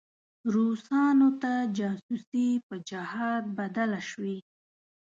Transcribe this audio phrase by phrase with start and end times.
[0.55, 4.37] روسانو ته جاسوسي په جهاد بدله شوې.